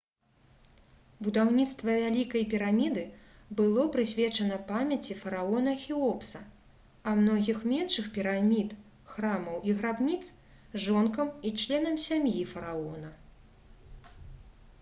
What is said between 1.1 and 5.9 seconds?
будаўніцтва вялікай піраміды было прысвечана памяці фараона